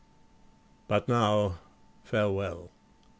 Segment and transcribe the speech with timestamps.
[0.87, 1.59] But now
[2.03, 2.71] farewell.